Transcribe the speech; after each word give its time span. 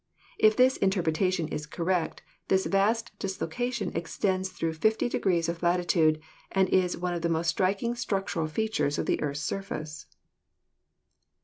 If 0.39 0.55
this 0.57 0.77
interpretation 0.77 1.47
is 1.49 1.67
correct, 1.67 2.23
this 2.47 2.65
vast 2.65 3.11
dislocation 3.19 3.95
extends 3.95 4.49
through 4.49 4.73
fifty 4.73 5.07
degrees 5.07 5.47
of 5.47 5.61
latitude 5.61 6.19
and 6.51 6.67
is 6.69 6.97
one 6.97 7.13
of 7.13 7.21
the 7.21 7.29
most 7.29 7.49
striking 7.49 7.93
structural 7.93 8.47
features 8.47 8.97
of 8.97 9.05
the 9.05 9.21
earth's 9.21 9.41
surface. 9.41 10.07